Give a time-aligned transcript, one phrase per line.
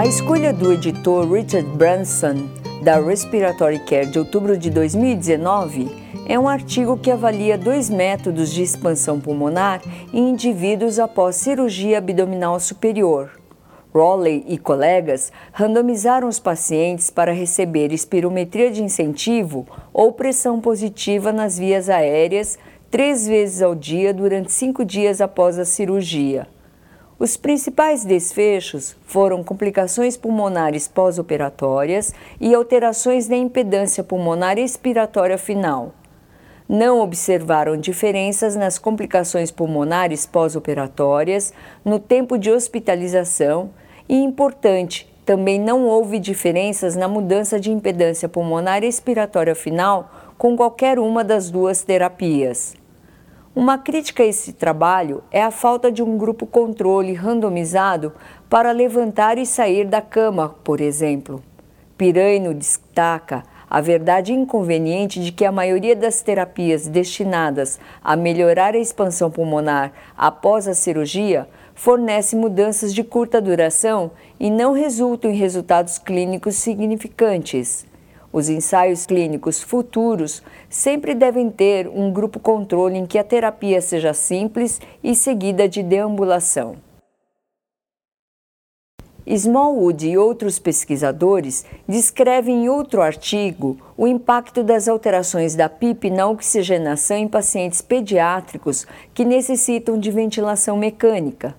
[0.00, 2.48] A escolha do editor Richard Branson
[2.82, 5.94] da Respiratory Care de outubro de 2019
[6.26, 12.58] é um artigo que avalia dois métodos de expansão pulmonar em indivíduos após cirurgia abdominal
[12.58, 13.38] superior.
[13.92, 21.58] Rowley e colegas randomizaram os pacientes para receber espirometria de incentivo ou pressão positiva nas
[21.58, 22.58] vias aéreas
[22.90, 26.48] três vezes ao dia durante cinco dias após a cirurgia.
[27.20, 35.92] Os principais desfechos foram complicações pulmonares pós-operatórias e alterações na impedância pulmonar expiratória final.
[36.66, 41.52] Não observaram diferenças nas complicações pulmonares pós-operatórias,
[41.84, 43.68] no tempo de hospitalização
[44.08, 50.98] e, importante, também não houve diferenças na mudança de impedância pulmonar expiratória final com qualquer
[50.98, 52.79] uma das duas terapias.
[53.54, 58.12] Uma crítica a esse trabalho é a falta de um grupo controle randomizado
[58.48, 61.42] para levantar e sair da cama, por exemplo.
[61.98, 68.78] Piraino destaca a verdade inconveniente de que a maioria das terapias destinadas a melhorar a
[68.78, 75.98] expansão pulmonar após a cirurgia fornece mudanças de curta duração e não resultam em resultados
[75.98, 77.89] clínicos significantes.
[78.32, 84.14] Os ensaios clínicos futuros sempre devem ter um grupo controle em que a terapia seja
[84.14, 86.76] simples e seguida de deambulação.
[89.26, 96.26] Smallwood e outros pesquisadores descrevem em outro artigo o impacto das alterações da PIP na
[96.26, 101.54] oxigenação em pacientes pediátricos que necessitam de ventilação mecânica.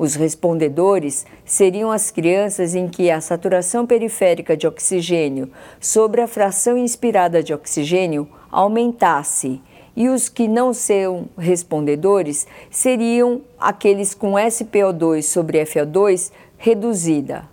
[0.00, 6.78] Os respondedores seriam as crianças em que a saturação periférica de oxigênio sobre a fração
[6.78, 9.60] inspirada de oxigênio aumentasse,
[9.94, 17.44] e os que não são respondedores seriam aqueles com SPO2 sobre FO2 reduzida.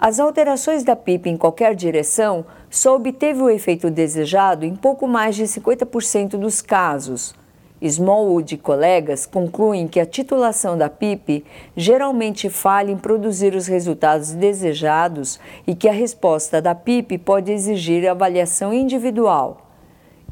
[0.00, 5.34] As alterações da PIP em qualquer direção só obteve o efeito desejado em pouco mais
[5.34, 7.34] de 50% dos casos.
[7.82, 14.32] Smallwood e colegas concluem que a titulação da PIP geralmente falha em produzir os resultados
[14.32, 19.66] desejados e que a resposta da PIP pode exigir avaliação individual.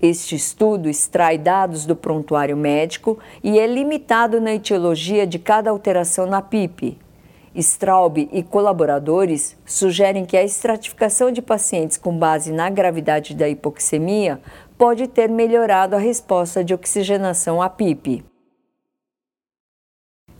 [0.00, 6.26] Este estudo extrai dados do prontuário médico e é limitado na etiologia de cada alteração
[6.26, 6.98] na PIP.
[7.58, 14.40] Straub e colaboradores sugerem que a estratificação de pacientes com base na gravidade da hipoxemia
[14.78, 18.24] pode ter melhorado a resposta de oxigenação à PIP.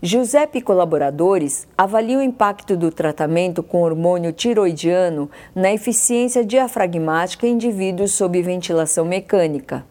[0.01, 7.51] Giuseppe e colaboradores avaliam o impacto do tratamento com hormônio tiroidiano na eficiência diafragmática em
[7.55, 9.85] indivíduos sob ventilação mecânica.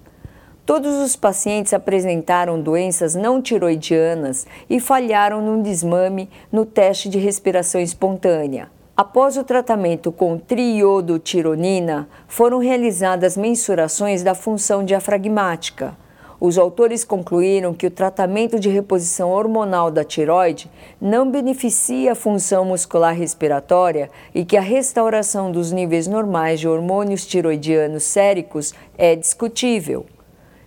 [0.69, 7.81] Todos os pacientes apresentaram doenças não tiroidianas e falharam num desmame no teste de respiração
[7.81, 8.69] espontânea.
[8.95, 15.97] Após o tratamento com triodotironina, foram realizadas mensurações da função diafragmática.
[16.39, 22.67] Os autores concluíram que o tratamento de reposição hormonal da tiroide não beneficia a função
[22.67, 30.05] muscular respiratória e que a restauração dos níveis normais de hormônios tiroidianos séricos é discutível.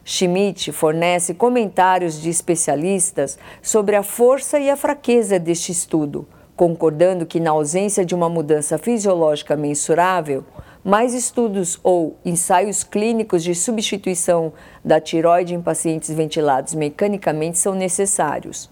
[0.03, 6.27] Schmidt fornece comentários de especialistas sobre a força e a fraqueza deste estudo
[6.61, 10.43] concordando que, na ausência de uma mudança fisiológica mensurável,
[10.83, 14.53] mais estudos ou ensaios clínicos de substituição
[14.85, 18.69] da tiroide em pacientes ventilados mecanicamente são necessários.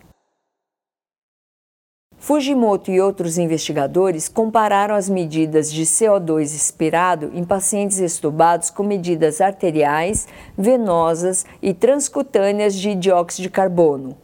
[2.20, 9.40] Fujimoto e outros investigadores compararam as medidas de CO2 expirado em pacientes estubados com medidas
[9.40, 10.28] arteriais,
[10.58, 14.18] venosas e transcutâneas de dióxido de carbono.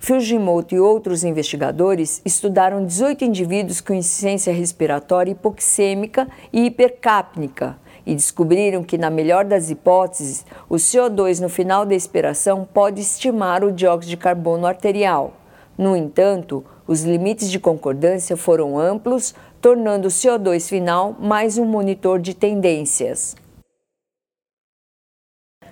[0.00, 8.82] Fujimoto e outros investigadores estudaram 18 indivíduos com insuficiência respiratória hipoxêmica e hipercápnica e descobriram
[8.82, 14.10] que, na melhor das hipóteses, o CO2 no final da expiração pode estimar o dióxido
[14.10, 15.34] de carbono arterial.
[15.78, 22.20] No entanto, os limites de concordância foram amplos, tornando o CO2 final mais um monitor
[22.20, 23.34] de tendências.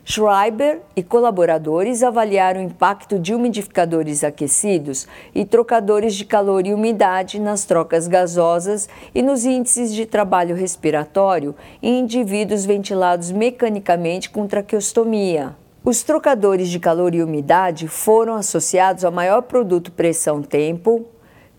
[0.02, 7.38] Schreiber e colaboradores avaliaram o impacto de umidificadores aquecidos e trocadores de calor e umidade
[7.38, 15.54] nas trocas gasosas e nos índices de trabalho respiratório em indivíduos ventilados mecanicamente com traqueostomia.
[15.82, 21.06] Os trocadores de calor e umidade foram associados a maior produto pressão-tempo,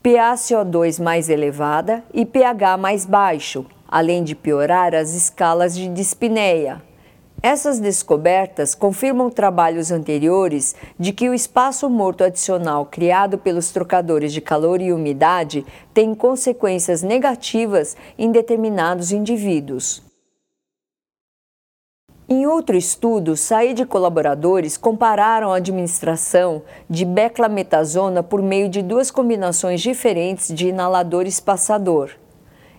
[0.03, 6.83] PaCO2 mais elevada e pH mais baixo, além de piorar as escalas de dispneia
[7.41, 14.39] Essas descobertas confirmam trabalhos anteriores de que o espaço morto adicional criado pelos trocadores de
[14.39, 15.65] calor e umidade
[15.95, 20.10] tem consequências negativas em determinados indivíduos.
[22.33, 29.11] Em outro estudo, Said e colaboradores compararam a administração de beclametasona por meio de duas
[29.11, 32.11] combinações diferentes de inalador espaçador.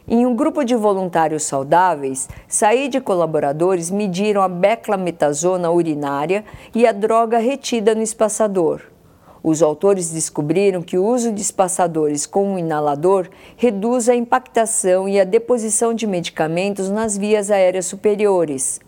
[0.08, 6.92] Em um grupo de voluntários saudáveis, Said e colaboradores mediram a beclametasona urinária e a
[6.92, 8.80] droga retida no espaçador.
[9.42, 13.28] Os autores descobriram que o uso de espaçadores com um inalador
[13.58, 18.80] reduz a impactação e a deposição de medicamentos nas vias aéreas superiores.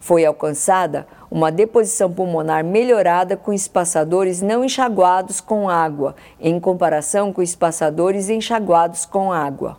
[0.00, 7.42] Foi alcançada uma deposição pulmonar melhorada com espaçadores não enxaguados com água, em comparação com
[7.42, 9.78] espaçadores enxaguados com água.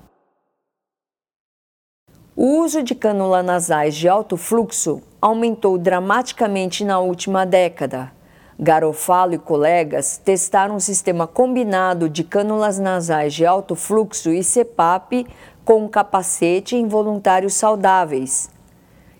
[2.35, 8.13] O uso de cânulas nasais de alto fluxo aumentou dramaticamente na última década.
[8.57, 15.27] Garofalo e colegas testaram um sistema combinado de cânulas nasais de alto fluxo e CPAP
[15.65, 18.49] com capacete em voluntários saudáveis.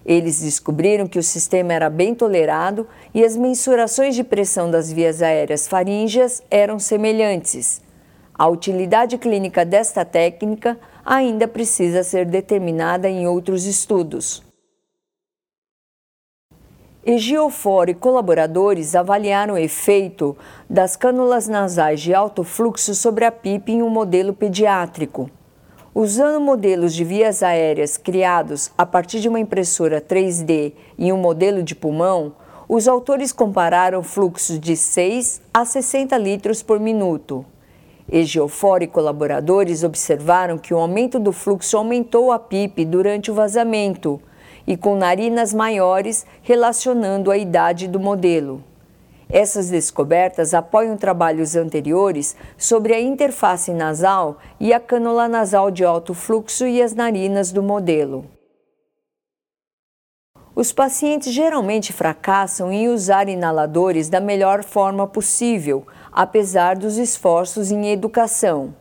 [0.05, 5.21] Eles descobriram que o sistema era bem tolerado e as mensurações de pressão das vias
[5.21, 7.81] aéreas faríngeas eram semelhantes.
[8.33, 14.41] A utilidade clínica desta técnica ainda precisa ser determinada em outros estudos.
[17.05, 20.37] Egiofor e colaboradores avaliaram o efeito
[20.69, 25.29] das cânulas nasais de alto fluxo sobre a PIP em um modelo pediátrico.
[26.01, 31.61] Usando modelos de vias aéreas criados a partir de uma impressora 3D e um modelo
[31.61, 32.31] de pulmão,
[32.69, 37.45] os autores compararam fluxos de 6 a 60 litros por minuto.
[38.09, 44.21] Egiofor e colaboradores observaram que o aumento do fluxo aumentou a PIP durante o vazamento
[44.65, 48.63] e com narinas maiores relacionando a idade do modelo.
[49.31, 56.15] Essas descobertas apoiam trabalhos anteriores sobre a interface nasal e a cânula nasal de alto
[56.15, 58.25] fluxo e as narinas do modelo.
[60.55, 67.91] Os pacientes geralmente fracassam em usar inaladores da melhor forma possível, apesar dos esforços em
[67.91, 68.73] educação.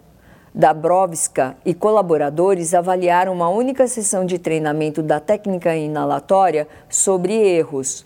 [0.54, 8.04] Dabrowska e colaboradores avaliaram uma única sessão de treinamento da técnica inalatória sobre erros.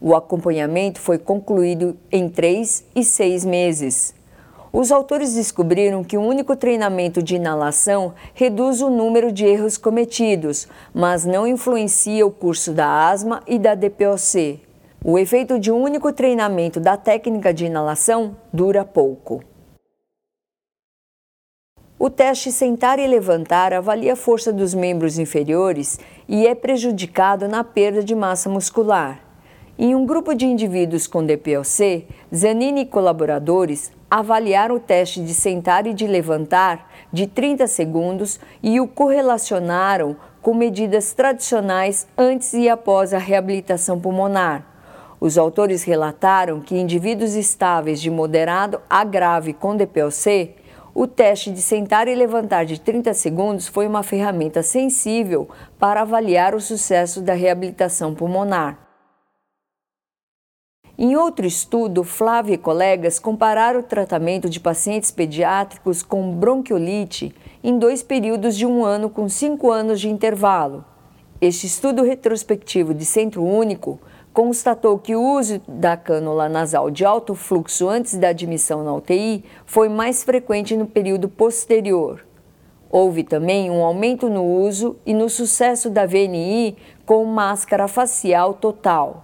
[0.00, 4.14] O acompanhamento foi concluído em três e seis meses.
[4.72, 10.68] Os autores descobriram que um único treinamento de inalação reduz o número de erros cometidos,
[10.94, 14.60] mas não influencia o curso da asma e da DPOC.
[15.04, 19.42] O efeito de um único treinamento da técnica de inalação dura pouco.
[21.98, 27.62] O teste sentar e levantar avalia a força dos membros inferiores e é prejudicado na
[27.62, 29.29] perda de massa muscular.
[29.82, 32.04] Em um grupo de indivíduos com DPLC,
[32.34, 38.78] Zanini e colaboradores avaliaram o teste de sentar e de levantar de 30 segundos e
[38.78, 44.66] o correlacionaram com medidas tradicionais antes e após a reabilitação pulmonar.
[45.18, 50.56] Os autores relataram que indivíduos estáveis de moderado a grave com DPLC,
[50.92, 55.48] o teste de sentar e levantar de 30 segundos foi uma ferramenta sensível
[55.78, 58.89] para avaliar o sucesso da reabilitação pulmonar.
[61.02, 67.78] Em outro estudo, Flávia e colegas compararam o tratamento de pacientes pediátricos com bronquiolite em
[67.78, 70.84] dois períodos de um ano com cinco anos de intervalo.
[71.40, 73.98] Este estudo retrospectivo de centro único
[74.30, 79.42] constatou que o uso da cânula nasal de alto fluxo antes da admissão na UTI
[79.64, 82.26] foi mais frequente no período posterior.
[82.90, 89.22] Houve também um aumento no uso e no sucesso da VNI com máscara facial total.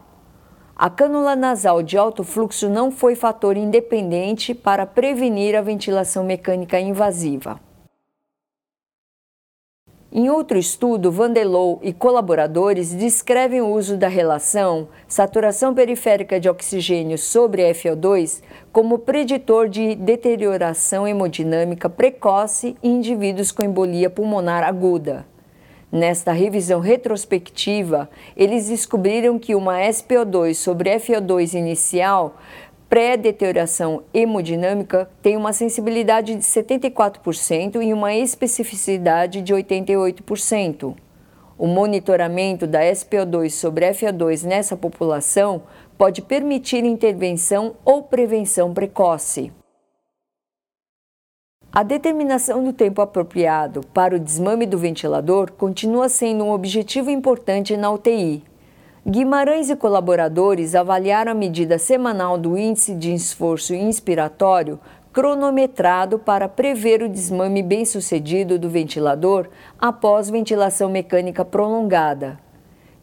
[0.78, 6.78] A cânula nasal de alto fluxo não foi fator independente para prevenir a ventilação mecânica
[6.78, 7.58] invasiva.
[10.12, 17.16] Em outro estudo, Vandelow e colaboradores descrevem o uso da relação saturação periférica de oxigênio
[17.16, 25.24] sobre FO2 como preditor de deterioração hemodinâmica precoce em indivíduos com embolia pulmonar aguda.
[25.96, 32.36] Nesta revisão retrospectiva, eles descobriram que uma SPO2 sobre FO2 inicial
[32.86, 40.94] pré-deterioração hemodinâmica tem uma sensibilidade de 74% e uma especificidade de 88%.
[41.56, 45.62] O monitoramento da SPO2 sobre FO2 nessa população
[45.96, 49.50] pode permitir intervenção ou prevenção precoce.
[51.76, 57.76] A determinação do tempo apropriado para o desmame do ventilador continua sendo um objetivo importante
[57.76, 58.42] na UTI.
[59.06, 64.80] Guimarães e colaboradores avaliaram a medida semanal do índice de esforço inspiratório
[65.12, 69.46] cronometrado para prever o desmame bem-sucedido do ventilador
[69.78, 72.38] após ventilação mecânica prolongada.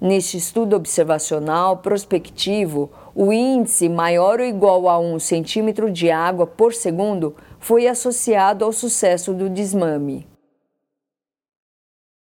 [0.01, 6.73] Neste estudo observacional prospectivo, o índice maior ou igual a 1 centímetro de água por
[6.73, 10.27] segundo foi associado ao sucesso do desmame.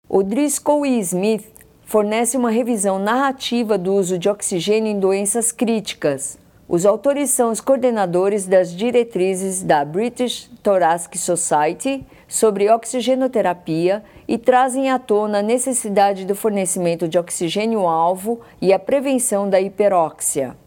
[0.08, 1.44] O Driscoll e Smith
[1.84, 6.38] fornece uma revisão narrativa do uso de oxigênio em doenças críticas.
[6.68, 14.90] Os autores são os coordenadores das diretrizes da British Thoracic Society sobre oxigenoterapia e trazem
[14.90, 20.61] à tona a necessidade do fornecimento de oxigênio-alvo e a prevenção da hiperóxia.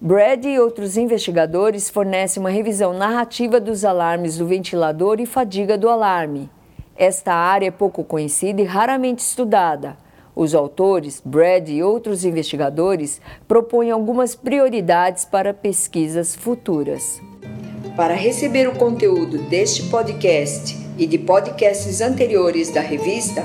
[0.00, 5.88] Brad e outros investigadores fornecem uma revisão narrativa dos alarmes do ventilador e fadiga do
[5.88, 6.48] alarme.
[6.96, 9.98] Esta área é pouco conhecida e raramente estudada.
[10.36, 17.20] Os autores, Brad e outros investigadores, propõem algumas prioridades para pesquisas futuras.
[17.96, 23.44] Para receber o conteúdo deste podcast e de podcasts anteriores da revista,